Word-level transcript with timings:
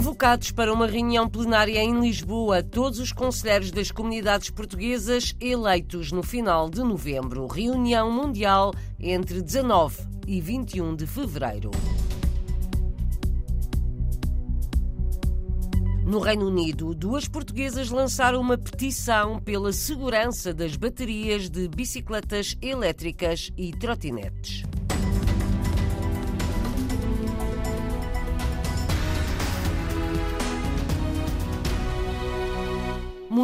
Convocados 0.00 0.50
para 0.50 0.72
uma 0.72 0.86
reunião 0.86 1.28
plenária 1.28 1.78
em 1.84 2.00
Lisboa, 2.00 2.62
todos 2.62 2.98
os 2.98 3.12
conselheiros 3.12 3.70
das 3.70 3.90
comunidades 3.90 4.48
portuguesas 4.48 5.36
eleitos 5.38 6.10
no 6.10 6.22
final 6.22 6.70
de 6.70 6.80
novembro. 6.80 7.46
Reunião 7.46 8.10
mundial 8.10 8.72
entre 8.98 9.42
19 9.42 9.98
e 10.26 10.40
21 10.40 10.96
de 10.96 11.06
fevereiro. 11.06 11.70
No 16.06 16.18
Reino 16.18 16.46
Unido, 16.46 16.94
duas 16.94 17.28
portuguesas 17.28 17.90
lançaram 17.90 18.40
uma 18.40 18.56
petição 18.56 19.38
pela 19.38 19.70
segurança 19.70 20.54
das 20.54 20.76
baterias 20.76 21.50
de 21.50 21.68
bicicletas 21.68 22.56
elétricas 22.62 23.50
e 23.54 23.70
trotinetes. 23.72 24.62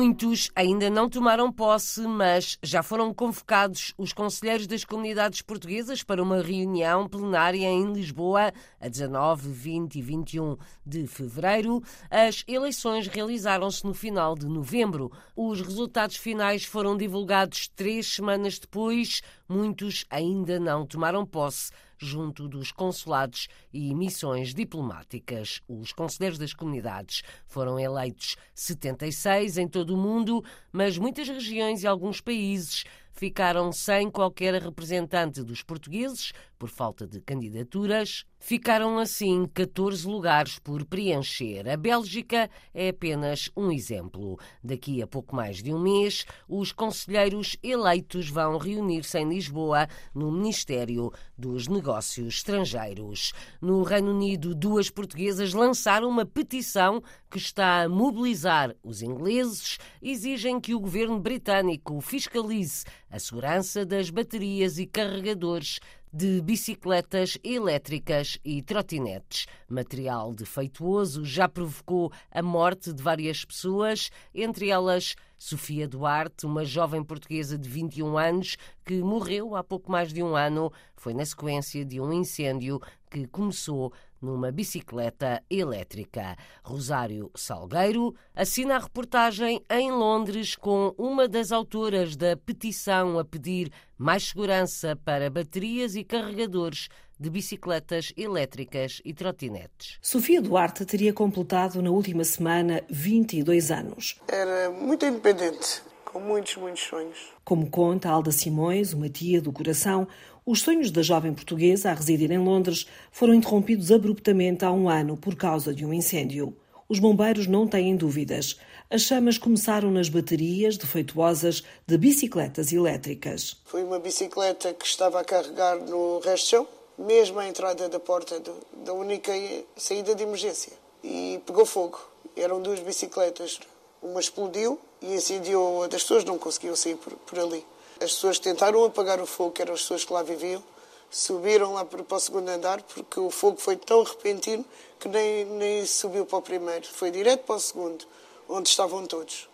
Muitos 0.07 0.53
ainda 0.55 0.89
não 0.89 1.11
tomaram 1.11 1.51
posse, 1.53 2.03
mas 2.03 2.57
já 2.63 2.81
foram 2.81 3.13
convocados 3.13 3.93
os 3.99 4.13
conselheiros 4.13 4.69
das 4.69 4.85
comunidades 4.85 5.43
portuguesas 5.43 6.05
para 6.05 6.23
uma 6.23 6.41
reunião 6.41 7.09
plenária 7.09 7.67
em 7.67 7.93
Lisboa 7.93 8.53
a 8.81 8.87
19, 8.89 9.49
20 9.49 9.97
e 9.97 10.03
21 10.03 10.57
de 10.87 11.09
fevereiro. 11.09 11.83
As 12.09 12.45
eleições 12.47 13.09
realizaram-se 13.09 13.85
no 13.85 13.93
final 13.93 14.37
de 14.37 14.47
novembro. 14.47 15.11
Os 15.35 15.61
resultados 15.61 16.15
finais 16.15 16.65
foram 16.65 16.97
divulgados 16.97 17.67
três 17.75 18.07
semanas 18.07 18.61
depois. 18.61 19.23
Muitos 19.49 20.05
ainda 20.09 20.61
não 20.61 20.87
tomaram 20.87 21.27
posse 21.27 21.73
junto 21.99 22.49
dos 22.49 22.73
consulados 22.73 23.49
e 23.73 23.95
missões 23.95 24.55
diplomáticas. 24.55 25.61
Os 25.69 25.93
conselheiros 25.93 26.39
das 26.39 26.53
comunidades 26.53 27.23
foram 27.47 27.79
eleitos 27.79 28.37
76 28.55 29.59
em 29.59 29.69
todo 29.69 29.95
o 29.95 29.97
mundo, 29.97 30.45
mas 30.73 30.99
muitas 30.99 31.29
regiões 31.29 31.83
e 31.83 31.87
alguns 31.87 32.21
países 32.21 32.85
ficaram 33.17 33.73
sem 33.73 34.11
qualquer 34.11 34.61
representante 34.63 35.43
dos 35.43 35.63
portugueses 35.63 36.33
por 36.59 36.69
falta 36.69 37.07
de 37.07 37.21
candidaturas. 37.21 38.25
Ficaram 38.39 38.99
assim 38.99 39.47
14 39.53 40.07
lugares 40.07 40.59
por 40.59 40.85
preencher. 40.85 41.69
A 41.69 41.77
Bélgica 41.77 42.51
é 42.73 42.91
apenas 42.91 43.51
um 43.57 43.73
exemplo. 43.73 44.39
Daqui 44.63 45.03
a 45.03 45.07
pouco 45.07 45.35
mais 45.35 45.63
de 45.63 45.73
um 45.73 45.81
mês, 45.81 46.25
os 46.49 46.73
conselheiros 46.73 47.57
eleitos 47.63 48.29
vão 48.29 48.59
reunir-se 48.59 49.19
em 49.19 49.29
Lisboa, 49.29 49.89
no 50.15 50.31
Ministério 50.31 51.11
dos 51.37 51.67
Negócios 51.67 52.37
Estrangeiros. 52.37 53.33
No 53.61 53.83
Reino 53.83 54.11
Unido, 54.13 54.55
duas 54.55 54.91
portuguesas 54.91 55.53
lançaram 55.55 56.09
uma 56.09 56.27
petição 56.27 57.03
que 57.31 57.39
está 57.39 57.83
a 57.83 57.89
mobilizar 57.89 58.75
os 58.83 59.03
ingleses. 59.03 59.79
Exigem 60.01 60.61
que 60.61 60.75
o 60.75 60.81
governo 60.81 61.19
britânico 61.19 62.01
fiscalize 62.01 62.85
a 63.17 63.19
segurança 63.19 63.87
das 63.87 64.11
baterias 64.11 64.79
e 64.79 64.85
carregadores 64.85 65.81
de 66.13 66.43
bicicletas 66.43 67.39
elétricas 67.43 68.39
e 68.45 68.61
trotinetes. 68.61 69.47
Material 69.67 70.35
defeituoso 70.35 71.25
já 71.25 71.49
provocou 71.49 72.13
a 72.31 72.43
morte 72.43 72.93
de 72.93 73.03
várias 73.03 73.43
pessoas, 73.43 74.11
entre 74.35 74.69
elas 74.69 75.15
Sofia 75.39 75.89
Duarte, 75.89 76.45
uma 76.45 76.63
jovem 76.63 77.03
portuguesa 77.03 77.57
de 77.57 77.69
21 77.69 78.19
anos 78.19 78.57
que 78.85 79.03
morreu 79.03 79.57
há 79.57 79.65
pouco 79.65 79.91
mais 79.91 80.13
de 80.13 80.23
um 80.23 80.37
ano. 80.37 80.71
Foi 80.95 81.15
na 81.15 81.25
sequência 81.25 81.87
de 81.87 81.99
um 81.99 82.13
incêndio 82.13 82.81
que 83.11 83.27
começou 83.27 83.95
numa 84.21 84.51
bicicleta 84.51 85.43
elétrica. 85.51 86.37
Rosário 86.63 87.31
Salgueiro 87.35 88.15
assina 88.35 88.77
a 88.77 88.81
reportagem 88.81 89.63
em 89.71 89.91
Londres 89.91 90.55
com 90.55 90.95
uma 90.99 91.29
das 91.29 91.53
autoras 91.53 92.17
da 92.17 92.37
petição 92.37 93.19
a 93.19 93.25
pedir 93.25 93.71
mais 93.99 94.29
segurança 94.29 94.97
para 94.97 95.31
baterias 95.31 95.95
e 95.97 96.05
carregadores 96.05 96.89
de 97.19 97.31
bicicletas 97.31 98.13
elétricas 98.17 99.01
e 99.05 99.15
trotinetes. 99.15 99.99
Sofia 100.03 100.41
Duarte 100.41 100.85
teria 100.85 101.13
completado 101.13 101.81
na 101.81 101.91
última 101.91 102.25
semana 102.25 102.83
22 102.91 103.71
anos. 103.71 104.21
Era 104.29 104.71
muito 104.71 105.07
independente, 105.07 105.83
com 106.17 106.21
muitos, 106.21 106.57
muitos 106.57 106.83
sonhos. 106.83 107.19
Como 107.45 107.69
conta 107.69 108.09
Alda 108.09 108.33
Simões, 108.33 108.95
uma 108.95 109.07
tia 109.07 109.39
do 109.39 109.53
coração, 109.53 110.09
os 110.47 110.63
sonhos 110.63 110.91
da 110.91 111.03
jovem 111.03 111.35
portuguesa 111.35 111.91
a 111.91 111.95
residir 111.95 112.33
em 112.33 112.39
Londres 112.39 112.87
foram 113.13 113.35
interrompidos 113.35 113.93
abruptamente 113.93 114.65
há 114.65 114.73
um 114.73 114.89
ano 114.89 115.19
por 115.19 115.35
causa 115.35 115.75
de 115.75 115.85
um 115.85 115.93
incêndio. 115.93 116.57
Os 116.89 116.99
bombeiros 116.99 117.47
não 117.47 117.67
têm 117.67 117.95
dúvidas. 117.97 118.59
As 118.89 119.03
chamas 119.03 119.37
começaram 119.37 119.91
nas 119.91 120.09
baterias 120.09 120.79
defeituosas 120.79 121.63
de 121.87 121.99
bicicletas 121.99 122.73
elétricas. 122.73 123.61
Foi 123.67 123.85
uma 123.85 123.99
bicicleta 123.99 124.73
que 124.73 124.87
estava 124.87 125.21
a 125.21 125.25
carregar 125.25 125.77
no 125.81 126.21
resto 126.21 126.49
chão, 126.49 126.69
mesmo 126.97 127.41
à 127.41 127.47
entrada 127.47 127.91
da 127.91 128.01
porta 128.01 128.41
do, 128.41 128.55
da 128.87 128.95
única 128.95 129.33
saída 129.77 130.15
de 130.15 130.23
emergência. 130.23 130.73
E 131.05 131.43
pegou 131.45 131.67
fogo. 131.67 132.01
Eram 132.35 132.63
duas 132.63 132.81
bicicletas. 132.81 133.61
Uma 134.01 134.21
explodiu 134.21 134.79
e 135.07 135.15
incendiou 135.15 135.89
das 135.89 136.03
pessoas, 136.03 136.25
não 136.25 136.39
conseguiam 136.39 136.75
sair 136.75 136.97
por, 136.97 137.13
por 137.15 137.39
ali. 137.39 137.65
As 137.97 138.13
pessoas 138.13 138.39
tentaram 138.39 138.85
apagar 138.85 139.21
o 139.21 139.27
fogo, 139.27 139.53
que 139.53 139.63
eram 139.63 139.75
as 139.75 139.81
pessoas 139.81 140.05
que 140.05 140.13
lá 140.13 140.23
viviam, 140.23 140.63
subiram 141.11 141.73
lá 141.75 141.85
para 141.85 142.03
o 142.03 142.21
segundo 142.21 142.49
andar, 142.49 142.83
porque 142.83 143.19
o 143.19 143.31
fogo 143.31 143.59
foi 143.59 143.77
tão 143.77 144.03
repentino 144.03 144.65
que 144.99 145.09
nem, 145.09 145.45
nem 145.45 145.87
subiu 145.87 146.27
para 146.27 146.39
o 146.39 146.43
primeiro. 146.43 146.87
Foi 146.87 147.11
direto 147.11 147.45
para 147.45 147.57
o 147.57 147.61
segundo, 147.61 148.05
onde 148.49 148.69
estavam 148.69 149.07
todos. 149.07 149.49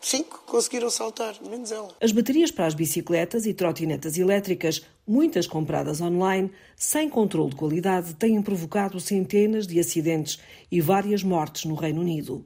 Cinco 0.00 0.42
conseguiram 0.46 0.88
saltar, 0.88 1.36
menos 1.42 1.70
ela. 1.70 1.88
As 2.00 2.10
baterias 2.10 2.50
para 2.50 2.66
as 2.66 2.72
bicicletas 2.72 3.44
e 3.44 3.52
trotinetas 3.52 4.16
elétricas, 4.16 4.82
muitas 5.06 5.46
compradas 5.46 6.00
online, 6.00 6.50
sem 6.74 7.08
controle 7.08 7.50
de 7.50 7.56
qualidade, 7.56 8.14
têm 8.14 8.40
provocado 8.40 8.98
centenas 8.98 9.66
de 9.66 9.78
acidentes 9.78 10.38
e 10.70 10.80
várias 10.80 11.22
mortes 11.22 11.66
no 11.66 11.74
Reino 11.74 12.00
Unido. 12.00 12.42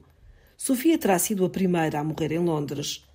Sofia 0.57 0.97
terá 0.97 1.19
sido 1.19 1.45
a 1.45 1.49
primeira 1.49 1.99
a 1.99 2.03
morrer 2.03 2.31
em 2.31 2.39
Londres. 2.39 3.05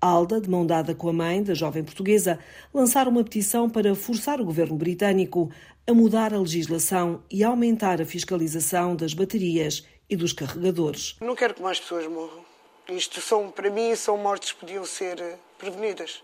Alda, 0.00 0.40
de 0.40 0.48
mão 0.48 0.64
dada 0.64 0.94
com 0.94 1.08
a 1.08 1.12
mãe 1.12 1.42
da 1.42 1.54
jovem 1.54 1.82
portuguesa, 1.82 2.38
lançaram 2.72 3.10
uma 3.10 3.24
petição 3.24 3.68
para 3.68 3.94
forçar 3.94 4.40
o 4.40 4.44
governo 4.44 4.76
britânico 4.76 5.50
a 5.86 5.92
mudar 5.92 6.34
a 6.34 6.38
legislação 6.38 7.22
e 7.30 7.42
aumentar 7.42 8.00
a 8.00 8.06
fiscalização 8.06 8.94
das 8.94 9.14
baterias 9.14 9.86
e 10.08 10.16
dos 10.16 10.32
carregadores. 10.32 11.16
Não 11.20 11.34
quero 11.34 11.54
que 11.54 11.62
mais 11.62 11.80
pessoas 11.80 12.06
morram. 12.06 12.44
Isto 12.88 13.20
são, 13.20 13.50
para 13.50 13.70
mim, 13.70 13.94
são 13.96 14.16
mortes 14.16 14.52
que 14.52 14.60
podiam 14.60 14.84
ser 14.84 15.20
eh, 15.20 15.36
prevenidas. 15.58 16.22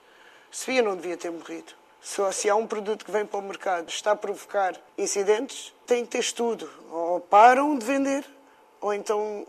Sofia 0.51 0.83
não 0.83 0.97
devia 0.97 1.17
ter 1.17 1.31
morrido. 1.31 1.73
Só 2.01 2.31
se 2.31 2.49
há 2.49 2.55
um 2.55 2.67
produto 2.67 3.05
que 3.05 3.11
vem 3.11 3.27
para 3.27 3.41
o 3.41 3.43
mercado 3.43 3.89
está 3.89 4.13
a 4.13 4.17
provocar 4.17 4.75
incidentes, 4.97 5.73
tem 5.87 6.05
que 6.05 6.13
ter 6.13 6.19
estudo. 6.19 6.69
Ou 6.91 7.21
param 7.21 7.77
de 7.77 7.85
vender, 7.85 8.25
ou 8.81 8.93
então 8.93 9.47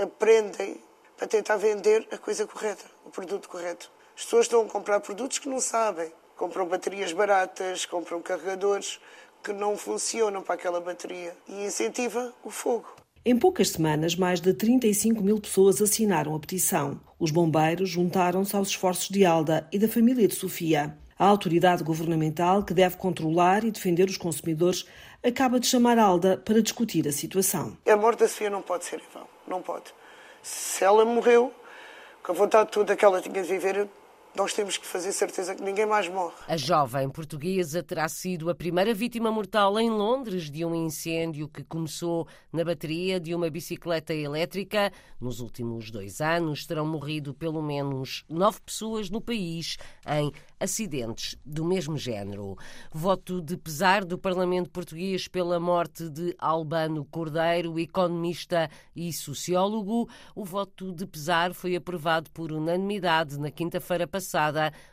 aprendem 0.00 0.80
para 1.16 1.26
tentar 1.26 1.56
vender 1.56 2.06
a 2.10 2.18
coisa 2.18 2.46
correta, 2.46 2.84
o 3.04 3.10
produto 3.10 3.48
correto. 3.48 3.90
As 4.16 4.24
pessoas 4.24 4.46
estão 4.46 4.62
a 4.62 4.68
comprar 4.68 5.00
produtos 5.00 5.38
que 5.38 5.48
não 5.48 5.60
sabem. 5.60 6.12
Compram 6.36 6.66
baterias 6.66 7.12
baratas, 7.12 7.86
compram 7.86 8.20
carregadores 8.20 9.00
que 9.42 9.52
não 9.52 9.76
funcionam 9.76 10.42
para 10.42 10.54
aquela 10.54 10.80
bateria 10.80 11.36
e 11.48 11.64
incentiva 11.64 12.32
o 12.44 12.50
fogo. 12.50 12.88
Em 13.24 13.38
poucas 13.38 13.70
semanas, 13.70 14.16
mais 14.16 14.40
de 14.40 14.52
35 14.52 15.22
mil 15.22 15.40
pessoas 15.40 15.80
assinaram 15.80 16.34
a 16.34 16.40
petição. 16.40 17.00
Os 17.20 17.30
bombeiros 17.30 17.88
juntaram-se 17.88 18.56
aos 18.56 18.68
esforços 18.68 19.08
de 19.08 19.24
Alda 19.24 19.68
e 19.70 19.78
da 19.78 19.86
família 19.86 20.26
de 20.26 20.34
Sofia. 20.34 20.98
A 21.22 21.26
autoridade 21.26 21.84
governamental, 21.84 22.64
que 22.64 22.74
deve 22.74 22.96
controlar 22.96 23.62
e 23.62 23.70
defender 23.70 24.08
os 24.08 24.16
consumidores, 24.16 24.84
acaba 25.22 25.60
de 25.60 25.68
chamar 25.68 25.96
Alda 25.96 26.36
para 26.36 26.60
discutir 26.60 27.06
a 27.06 27.12
situação. 27.12 27.78
A 27.86 27.96
morte 27.96 28.18
da 28.18 28.26
Sofia 28.26 28.50
não 28.50 28.60
pode 28.60 28.84
ser 28.86 28.96
em 28.96 29.14
vão. 29.14 29.28
Não 29.46 29.62
pode 29.62 29.94
se 30.42 30.82
ela 30.82 31.04
morreu, 31.04 31.52
com 32.24 32.32
a 32.32 32.34
vontade 32.34 32.72
toda 32.72 32.96
que 32.96 33.04
ela 33.04 33.20
tinha 33.20 33.40
de 33.40 33.48
viver, 33.48 33.88
nós 34.34 34.54
temos 34.54 34.78
que 34.78 34.86
fazer 34.86 35.12
certeza 35.12 35.54
que 35.54 35.62
ninguém 35.62 35.84
mais 35.84 36.08
morre. 36.08 36.34
A 36.48 36.56
jovem 36.56 37.08
portuguesa 37.10 37.82
terá 37.82 38.08
sido 38.08 38.48
a 38.48 38.54
primeira 38.54 38.94
vítima 38.94 39.30
mortal 39.30 39.78
em 39.78 39.90
Londres 39.90 40.50
de 40.50 40.64
um 40.64 40.74
incêndio 40.74 41.48
que 41.48 41.62
começou 41.62 42.26
na 42.50 42.64
bateria 42.64 43.20
de 43.20 43.34
uma 43.34 43.50
bicicleta 43.50 44.14
elétrica. 44.14 44.90
Nos 45.20 45.40
últimos 45.40 45.90
dois 45.90 46.20
anos 46.20 46.66
terão 46.66 46.86
morrido 46.86 47.34
pelo 47.34 47.62
menos 47.62 48.24
nove 48.28 48.60
pessoas 48.60 49.10
no 49.10 49.20
país 49.20 49.76
em 50.06 50.32
acidentes 50.58 51.36
do 51.44 51.64
mesmo 51.64 51.98
género. 51.98 52.56
Voto 52.90 53.42
de 53.42 53.56
pesar 53.56 54.04
do 54.04 54.16
Parlamento 54.16 54.70
Português 54.70 55.28
pela 55.28 55.60
morte 55.60 56.08
de 56.08 56.34
Albano 56.38 57.04
Cordeiro, 57.04 57.78
economista 57.78 58.70
e 58.96 59.12
sociólogo. 59.12 60.08
O 60.34 60.44
voto 60.44 60.92
de 60.92 61.06
pesar 61.06 61.52
foi 61.52 61.76
aprovado 61.76 62.30
por 62.30 62.50
unanimidade 62.50 63.38
na 63.38 63.50
quinta-feira 63.50 64.06
passada, 64.06 64.21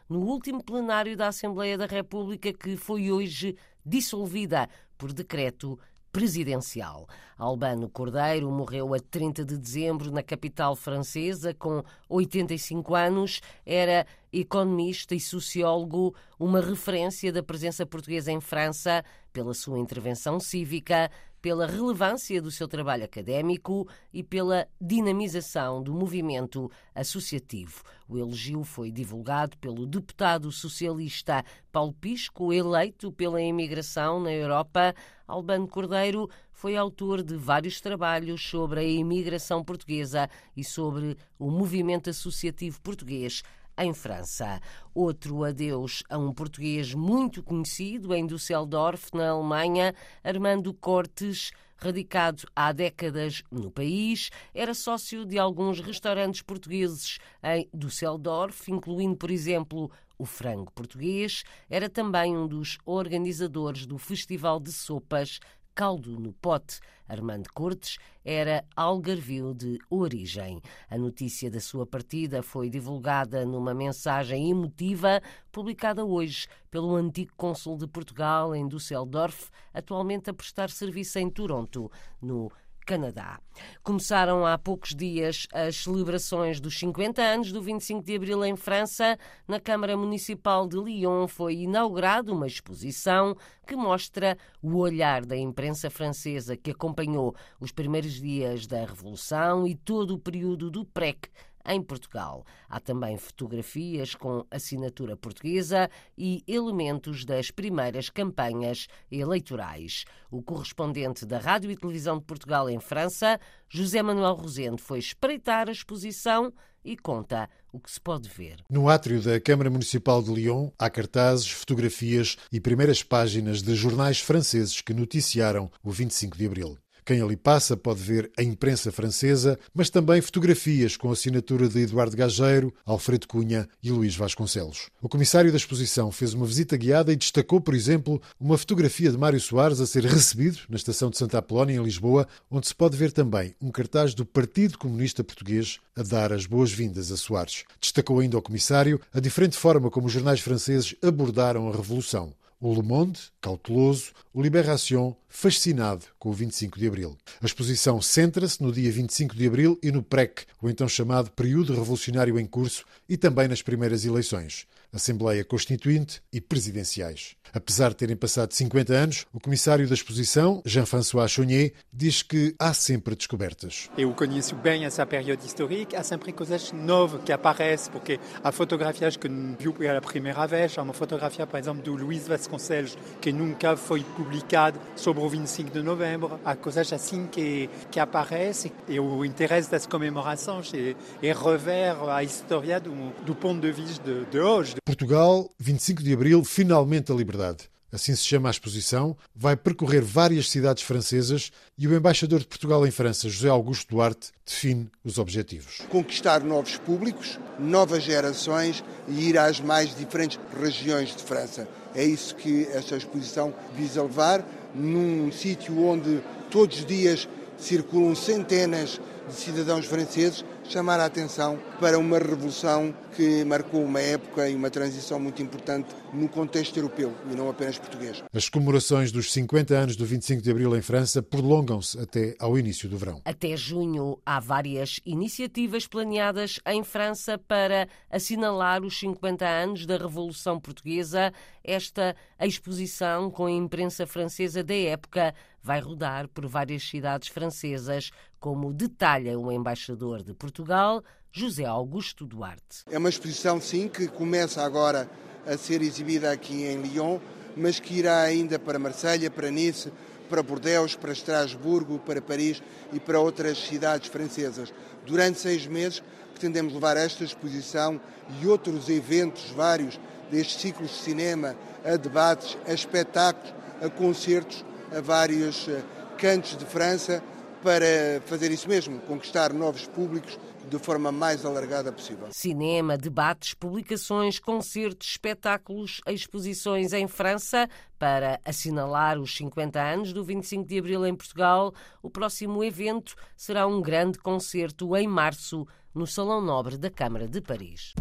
no 0.07 0.19
último 0.19 0.63
plenário 0.63 1.15
da 1.15 1.27
Assembleia 1.27 1.77
da 1.77 1.85
República, 1.85 2.51
que 2.51 2.75
foi 2.75 3.11
hoje 3.11 3.55
dissolvida 3.85 4.69
por 4.97 5.13
decreto 5.13 5.79
presidencial. 6.11 7.07
Albano 7.37 7.87
Cordeiro 7.89 8.49
morreu 8.51 8.93
a 8.93 8.99
30 8.99 9.45
de 9.45 9.57
dezembro 9.57 10.11
na 10.11 10.21
capital 10.21 10.75
francesa, 10.75 11.53
com 11.53 11.83
85 12.09 12.95
anos. 12.95 13.41
Era 13.65 14.05
economista 14.31 15.15
e 15.15 15.19
sociólogo, 15.19 16.13
uma 16.39 16.61
referência 16.61 17.31
da 17.31 17.41
presença 17.41 17.85
portuguesa 17.85 18.31
em 18.31 18.41
França 18.41 19.03
pela 19.31 19.53
sua 19.53 19.79
intervenção 19.79 20.39
cívica, 20.39 21.09
pela 21.41 21.65
relevância 21.65 22.41
do 22.41 22.51
seu 22.51 22.68
trabalho 22.68 23.06
académico 23.06 23.88
e 24.13 24.24
pela 24.24 24.68
dinamização 24.80 25.81
do 25.81 25.94
movimento 25.94 26.69
associativo. 26.94 27.81
O 28.07 28.18
elogio 28.18 28.63
foi 28.63 28.91
divulgado 28.91 29.57
pelo 29.57 29.86
deputado 29.86 30.51
socialista 30.51 31.44
Paulo 31.71 31.94
Pisco, 31.94 32.51
eleito 32.51 33.12
pela 33.12 33.41
imigração 33.41 34.19
na 34.19 34.31
Europa. 34.31 34.94
Albano 35.27 35.68
Cordeiro 35.68 36.30
foi 36.51 36.75
autor 36.75 37.24
de 37.24 37.38
vários 37.38 37.80
trabalhos 37.80 38.45
sobre 38.45 38.81
a 38.81 38.83
imigração 38.83 39.63
portuguesa 39.63 40.30
e 40.57 40.63
sobre 40.63 41.15
o 41.38 41.50
movimento 41.50 42.09
associativo 42.09 42.81
português 42.81 43.44
em 43.79 43.93
França. 43.93 44.59
Outro 44.93 45.43
adeus 45.43 46.03
a 46.09 46.17
um 46.17 46.33
português 46.33 46.93
muito 46.93 47.41
conhecido 47.41 48.13
em 48.13 48.27
Düsseldorf, 48.27 49.09
na 49.13 49.29
Alemanha, 49.29 49.95
Armando 50.23 50.73
Cortes 50.73 51.51
radicado 51.81 52.43
há 52.55 52.71
décadas 52.71 53.41
no 53.49 53.71
país, 53.71 54.29
era 54.53 54.73
sócio 54.73 55.25
de 55.25 55.39
alguns 55.39 55.79
restaurantes 55.79 56.41
portugueses 56.41 57.19
em 57.41 57.69
Düsseldorf, 57.73 58.69
incluindo, 58.69 59.15
por 59.15 59.31
exemplo, 59.31 59.89
o 60.17 60.25
frango 60.25 60.71
português, 60.73 61.43
era 61.69 61.89
também 61.89 62.35
um 62.35 62.45
dos 62.45 62.77
organizadores 62.85 63.85
do 63.85 63.97
Festival 63.97 64.59
de 64.59 64.73
Sopas 64.73 65.39
caldo 65.79 66.19
no 66.19 66.33
pote. 66.33 66.81
Armando 67.07 67.47
Cortes 67.53 67.99
era 68.21 68.65
algarvio 68.75 69.53
de 69.53 69.79
origem. 69.89 70.61
A 70.89 70.97
notícia 70.97 71.49
da 71.49 71.61
sua 71.61 71.85
partida 71.87 72.43
foi 72.43 72.69
divulgada 72.69 73.45
numa 73.45 73.73
mensagem 73.73 74.51
emotiva 74.51 75.21
publicada 75.49 76.03
hoje 76.03 76.47
pelo 76.69 76.97
antigo 76.97 77.31
cônsul 77.37 77.77
de 77.77 77.87
Portugal 77.87 78.53
em 78.53 78.67
Düsseldorf, 78.67 79.49
atualmente 79.73 80.29
a 80.29 80.33
prestar 80.33 80.69
serviço 80.69 81.17
em 81.17 81.29
Toronto, 81.29 81.89
no 82.21 82.51
Canadá. 82.89 83.39
Começaram 83.83 84.47
há 84.47 84.57
poucos 84.57 84.95
dias 84.95 85.45
as 85.53 85.75
celebrações 85.75 86.59
dos 86.59 86.80
50 86.80 87.21
anos 87.21 87.51
do 87.51 87.62
25 87.62 88.03
de 88.03 88.15
Abril 88.15 88.44
em 88.44 88.56
França. 88.56 89.15
Na 89.47 89.59
Câmara 89.59 89.95
Municipal 89.95 90.68
de 90.68 90.75
Lyon 90.75 91.27
foi 91.27 91.57
inaugurada 91.57 92.33
uma 92.33 92.47
exposição 92.47 93.38
que 93.68 93.75
mostra 93.75 94.36
o 94.59 94.77
olhar 94.77 95.24
da 95.24 95.38
imprensa 95.38 95.88
francesa 95.91 96.57
que 96.57 96.71
acompanhou 96.71 97.36
os 97.59 97.71
primeiros 97.71 98.13
dias 98.13 98.65
da 98.65 98.80
Revolução 98.80 99.68
e 99.68 99.75
todo 99.75 100.15
o 100.15 100.19
período 100.19 100.71
do 100.71 100.83
PREC 100.83 101.30
em 101.69 101.81
Portugal. 101.81 102.44
Há 102.68 102.80
também 102.80 103.16
fotografias 103.18 104.16
com 104.16 104.44
assinatura 104.50 105.16
portuguesa 105.16 105.89
e 106.18 106.44
elementos 106.48 107.24
das 107.24 107.51
primeiras 107.51 108.10
campanhas 108.10 108.88
eleitorais. 109.12 110.04
O 110.31 110.42
correspondente 110.42 111.25
da 111.25 111.38
Rádio 111.38 111.69
e 111.69 111.77
Televisão 111.77 112.18
de 112.18 112.25
Portugal 112.25 112.69
em 112.69 112.80
França, 112.80 113.39
José 113.69 114.01
Manuel 114.01 114.33
Rosendo, 114.33 114.81
foi 114.81 115.00
espreitar 115.00 115.69
a 115.69 115.71
exposição 115.71 116.51
e 116.83 116.98
conta 116.98 117.50
o 117.72 117.80
que 117.80 117.92
se 117.92 118.00
pode 118.00 118.27
ver. 118.30 118.57
No 118.69 118.89
átrio 118.89 119.22
da 119.22 119.39
Câmara 119.39 119.69
Municipal 119.69 120.24
de 120.24 120.33
Lyon 120.33 120.69
há 120.77 120.89
cartazes, 120.89 121.50
fotografias 121.50 122.38
e 122.51 122.60
primeiras 122.60 123.04
páginas 123.04 123.62
de 123.62 123.75
jornais 123.75 124.19
franceses 124.19 124.81
que 124.81 124.94
noticiaram 124.94 125.69
o 125.83 125.92
25 125.92 126.38
de 126.38 126.45
abril. 126.45 126.77
Quem 127.09 127.23
ali 127.23 127.35
passa 127.35 127.75
pode 127.75 128.01
ver 128.01 128.31
a 128.38 128.44
imprensa 128.44 128.91
francesa, 128.91 129.57
mas 129.73 129.89
também 129.89 130.21
fotografias 130.21 130.95
com 130.95 131.09
a 131.09 131.13
assinatura 131.13 131.67
de 131.67 131.79
Eduardo 131.79 132.15
Gageiro, 132.15 132.71
Alfredo 132.85 133.27
Cunha 133.27 133.67
e 133.81 133.89
Luís 133.89 134.15
Vasconcelos. 134.15 134.91
O 135.01 135.09
comissário 135.09 135.50
da 135.50 135.57
exposição 135.57 136.11
fez 136.11 136.35
uma 136.35 136.45
visita 136.45 136.77
guiada 136.77 137.11
e 137.11 137.15
destacou, 137.15 137.59
por 137.59 137.73
exemplo, 137.73 138.21
uma 138.39 138.59
fotografia 138.59 139.09
de 139.09 139.17
Mário 139.17 139.39
Soares 139.39 139.79
a 139.79 139.88
ser 139.88 140.06
recebido 140.06 140.59
na 140.69 140.75
estação 140.75 141.09
de 141.09 141.17
Santa 141.17 141.39
Apolónia, 141.39 141.77
em 141.77 141.83
Lisboa, 141.83 142.27
onde 142.47 142.67
se 142.67 142.75
pode 142.75 142.95
ver 142.95 143.12
também 143.12 143.55
um 143.59 143.71
cartaz 143.71 144.13
do 144.13 144.23
Partido 144.23 144.77
Comunista 144.77 145.23
Português 145.23 145.79
a 145.95 146.03
dar 146.03 146.31
as 146.31 146.45
boas-vindas 146.45 147.12
a 147.12 147.17
Soares. 147.17 147.63
Destacou 147.81 148.19
ainda 148.19 148.38
o 148.38 148.41
comissário 148.44 149.01
a 149.12 149.19
diferente 149.19 149.57
forma 149.57 149.89
como 149.89 150.05
os 150.05 150.13
jornais 150.13 150.41
franceses 150.41 150.94
abordaram 151.01 151.69
a 151.69 151.75
Revolução 151.75 152.35
o 152.59 152.73
Le 152.73 152.83
Monde, 152.83 153.19
cauteloso, 153.39 154.11
o 154.33 154.41
Libération, 154.41 155.15
fascinado 155.29 156.06
com 156.17 156.29
o 156.29 156.33
25 156.33 156.77
de 156.77 156.88
Abril. 156.88 157.17
A 157.41 157.45
exposição 157.45 158.01
centra-se 158.01 158.61
no 158.61 158.71
dia 158.71 158.91
25 158.91 159.35
de 159.35 159.47
Abril 159.47 159.79
e 159.81 159.91
no 159.91 160.03
PREC, 160.03 160.45
o 160.61 160.69
então 160.69 160.88
chamado 160.88 161.31
período 161.31 161.73
revolucionário 161.73 162.38
em 162.38 162.45
curso, 162.45 162.85
e 163.07 163.15
também 163.15 163.47
nas 163.47 163.61
primeiras 163.61 164.03
eleições. 164.03 164.67
Assembleia 164.91 165.44
Constituinte 165.44 166.21
e 166.31 166.41
presidenciais. 166.41 167.36
Apesar 167.53 167.89
de 167.89 167.95
terem 167.95 168.15
passado 168.15 168.53
50 168.53 168.94
anos, 168.94 169.25
o 169.33 169.39
comissário 169.39 169.88
da 169.88 169.94
exposição, 169.94 170.62
Jean-François 170.65 171.30
Chonier, 171.30 171.74
diz 171.91 172.21
que 172.21 172.56
há 172.59 172.74
sempre 172.74 173.15
descobertas. 173.15 173.89
Eu 173.97 174.13
conheço 174.13 174.56
bem 174.56 174.86
essa 174.86 175.06
período 175.06 175.44
histórica, 175.45 176.00
há 176.00 176.03
sempre 176.03 176.31
coisas 176.31 176.71
novas 176.71 177.24
que 177.24 177.31
aparecem, 177.31 177.91
porque 177.91 178.19
há 178.44 178.51
fotografias 178.51 179.18
que 179.18 179.27
não 179.27 179.56
viu 179.57 179.74
pela 179.74 180.01
primeira 180.01 180.45
vez, 180.45 180.77
há 180.77 180.81
uma 180.83 180.94
fotografia, 180.94 181.47
por 181.47 181.59
exemplo, 181.59 181.81
do 181.81 181.95
Luís 181.95 182.27
Vasconcelos, 182.27 182.97
que 183.19 183.31
nunca 183.31 183.75
foi 183.75 184.03
publicada 184.15 184.80
sobre 184.95 185.24
o 185.24 185.30
25 185.30 185.71
de 185.71 185.81
novembro, 185.81 186.39
há 186.45 186.56
coisas 186.56 186.91
assim 186.94 187.27
que, 187.27 187.69
que 187.91 188.00
aparecem, 188.00 188.71
e 188.88 189.00
o 189.00 189.25
interesse 189.25 189.69
das 189.71 189.86
comemorações 189.86 190.71
é, 190.74 190.95
é 191.21 191.33
rever 191.33 191.95
a 192.09 192.24
história 192.24 192.80
do, 192.80 192.91
do 193.24 193.33
ponto 193.33 193.62
de 193.62 193.71
vista 193.71 194.03
de, 194.03 194.25
de 194.25 194.39
hoje. 194.39 194.78
Portugal, 194.89 195.47
25 195.59 196.01
de 196.01 196.12
abril, 196.12 196.44
finalmente 196.44 197.12
a 197.12 197.15
liberdade. 197.15 197.69
Assim 197.91 198.15
se 198.15 198.24
chama 198.24 198.50
a 198.50 198.51
exposição, 198.51 199.15
vai 199.36 199.56
percorrer 199.56 200.01
várias 200.01 200.50
cidades 200.50 200.81
francesas 200.81 201.51
e 201.77 201.88
o 201.88 201.95
embaixador 201.95 202.39
de 202.39 202.47
Portugal 202.47 202.88
em 202.88 202.89
França, 202.89 203.30
José 203.30 203.50
Augusto 203.50 203.88
Duarte, 203.88 204.31
define 204.44 204.89
os 205.03 205.19
objetivos. 205.19 205.83
Conquistar 205.89 206.44
novos 206.44 206.75
públicos, 206.77 207.38
novas 207.59 208.01
gerações 208.01 208.83
e 209.07 209.30
ir 209.30 209.38
às 209.38 209.60
mais 209.60 209.96
diferentes 209.96 210.39
regiões 210.60 211.15
de 211.15 211.22
França. 211.22 211.67
É 211.93 212.03
isso 212.03 212.36
que 212.36 212.67
esta 212.72 212.98
exposição 212.98 213.53
visa 213.77 214.01
levar, 214.01 214.43
num 214.74 215.31
sítio 215.31 215.86
onde 215.86 216.19
todos 216.50 216.79
os 216.79 216.86
dias 216.88 217.29
circulam 217.60 218.15
centenas 218.15 219.00
de 219.27 219.36
cidadãos 219.36 219.86
franceses 219.86 220.43
chamar 220.67 221.00
a 221.00 221.05
atenção 221.05 221.60
para 221.79 222.00
uma 222.00 222.17
revolução 222.17 222.93
que 223.19 223.43
marcou 223.43 223.83
uma 223.83 223.99
época 223.99 224.47
e 224.47 224.55
uma 224.55 224.69
transição 224.69 225.19
muito 225.19 225.43
importante 225.43 225.93
no 226.13 226.29
contexto 226.29 226.77
europeu 226.77 227.13
e 227.29 227.35
não 227.35 227.49
apenas 227.49 227.77
português. 227.77 228.23
As 228.33 228.47
comemorações 228.47 229.11
dos 229.11 229.33
50 229.33 229.75
anos 229.75 229.97
do 229.97 230.05
25 230.05 230.41
de 230.41 230.49
abril 230.49 230.73
em 230.73 230.81
França 230.81 231.21
prolongam-se 231.21 231.99
até 231.99 232.33
ao 232.39 232.57
início 232.57 232.88
do 232.88 232.97
verão. 232.97 233.21
Até 233.25 233.57
junho 233.57 234.17
há 234.25 234.39
várias 234.39 235.01
iniciativas 235.05 235.85
planeadas 235.85 236.61
em 236.65 236.81
França 236.81 237.38
para 237.38 237.89
assinalar 238.09 238.85
os 238.85 238.97
50 238.97 239.45
anos 239.45 239.85
da 239.85 239.97
Revolução 239.97 240.57
Portuguesa. 240.57 241.33
Esta 241.61 242.15
exposição 242.39 243.29
com 243.29 243.47
a 243.47 243.51
imprensa 243.51 244.07
francesa 244.07 244.63
da 244.63 244.75
época 244.75 245.35
vai 245.61 245.81
rodar 245.81 246.29
por 246.29 246.47
várias 246.47 246.83
cidades 246.88 247.27
francesas, 247.27 248.11
como 248.39 248.71
detalha 248.71 249.38
o 249.38 249.51
embaixador 249.51 250.23
de 250.23 250.33
Portugal, 250.33 251.03
José 251.31 251.63
Augusto 251.63 252.25
Duarte. 252.25 252.83
É 252.89 252.98
uma 252.98 253.09
exposição, 253.09 253.62
sim, 253.62 253.88
que 253.88 254.07
começa 254.07 254.63
agora 254.63 255.09
a 255.45 255.55
ser 255.57 255.81
exibida 255.81 256.31
aqui 256.31 256.63
em 256.65 256.81
Lyon, 256.81 257.19
mas 257.55 257.79
que 257.79 257.93
irá 257.93 258.21
ainda 258.21 258.57
para 258.57 258.79
Marselha, 258.79 259.29
para 259.29 259.51
Nice, 259.51 259.91
para 260.27 260.41
Bordeaux, 260.41 260.95
para 260.95 261.12
Estrasburgo, 261.12 262.00
para 262.00 262.21
Paris 262.21 262.63
e 262.91 263.00
para 263.00 263.19
outras 263.19 263.59
cidades 263.59 264.09
francesas. 264.09 264.74
Durante 265.05 265.39
seis 265.39 265.67
meses 265.67 266.01
pretendemos 266.31 266.74
levar 266.74 266.98
esta 266.98 267.24
exposição 267.24 268.01
e 268.41 268.48
outros 268.48 268.89
eventos 268.89 269.51
vários 269.51 270.00
destes 270.31 270.59
ciclos 270.59 270.89
de 270.89 270.98
cinema, 270.98 271.55
a 271.86 271.95
debates, 271.95 272.57
a 272.67 272.74
espetáculos, 272.74 273.53
a 273.81 273.89
concertos, 273.89 274.65
a 274.95 275.00
vários 275.00 275.67
eh, 275.67 275.83
cantos 276.17 276.57
de 276.57 276.65
França 276.65 277.24
para 277.63 278.21
fazer 278.25 278.51
isso 278.51 278.67
mesmo, 278.67 279.00
conquistar 279.01 279.53
novos 279.53 279.86
públicos 279.86 280.39
de 280.69 280.79
forma 280.79 281.11
mais 281.11 281.43
alargada 281.45 281.91
possível. 281.91 282.27
Cinema, 282.31 282.97
debates, 282.97 283.53
publicações, 283.53 284.39
concertos, 284.39 285.09
espetáculos, 285.09 286.01
exposições 286.07 286.93
em 286.93 287.07
França 287.07 287.67
para 287.97 288.39
assinalar 288.45 289.19
os 289.19 289.35
50 289.35 289.81
anos 289.81 290.13
do 290.13 290.23
25 290.23 290.67
de 290.67 290.79
Abril 290.79 291.05
em 291.05 291.15
Portugal. 291.15 291.73
O 292.01 292.09
próximo 292.09 292.63
evento 292.63 293.15
será 293.35 293.67
um 293.67 293.81
grande 293.81 294.19
concerto 294.19 294.95
em 294.95 295.07
março 295.07 295.67
no 295.93 296.05
Salão 296.05 296.41
Nobre 296.41 296.77
da 296.77 296.89
Câmara 296.89 297.27
de 297.27 297.41
Paris. 297.41 297.93